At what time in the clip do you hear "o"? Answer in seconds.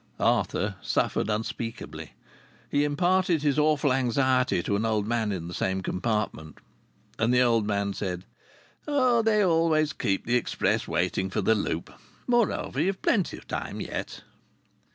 13.37-13.41